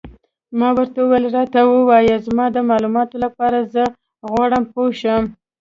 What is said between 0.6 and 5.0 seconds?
ورته وویل: راته ووایه، زما د معلوماتو لپاره، زه غواړم پوه